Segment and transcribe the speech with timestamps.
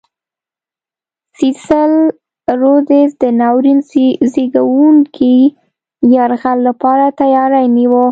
[1.39, 1.93] سیسل
[2.61, 3.79] رودز د ناورین
[4.31, 5.35] زېږوونکي
[6.13, 8.05] یرغل لپاره تیاری نیوه.